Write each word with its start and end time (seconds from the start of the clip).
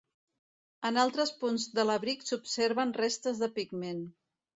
En 0.87 0.95
altres 1.01 1.31
punts 1.43 1.65
de 1.79 1.85
l'abric 1.89 2.25
s'observen 2.29 2.95
restes 3.03 3.43
de 3.43 3.51
pigment. 3.59 4.01